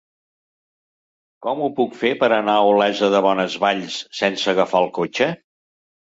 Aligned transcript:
Com 1.45 1.61
ho 1.65 1.69
puc 1.79 1.93
fer 2.05 2.11
per 2.23 2.31
anar 2.39 2.57
a 2.63 2.65
Olesa 2.71 3.11
de 3.17 3.23
Bonesvalls 3.27 4.01
sense 4.23 4.53
agafar 4.57 4.83
el 4.89 4.93
cotxe? 4.99 5.31